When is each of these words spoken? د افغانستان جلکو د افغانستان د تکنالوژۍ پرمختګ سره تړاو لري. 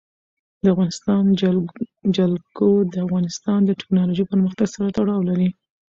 د 0.63 0.65
افغانستان 0.73 1.23
جلکو 2.17 2.69
د 2.93 2.95
افغانستان 3.05 3.59
د 3.65 3.71
تکنالوژۍ 3.81 4.25
پرمختګ 4.31 4.67
سره 4.75 4.93
تړاو 4.97 5.27
لري. 5.29 5.49